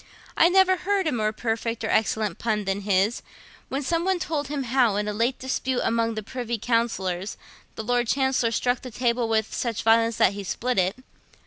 [0.35, 3.21] I never heard a more perfect or excellent pun than his,
[3.69, 7.37] when some one told him how, in a late dispute among the Privy Councillors,
[7.75, 10.95] the Lord Chancellor struck the table with such violence that he split it.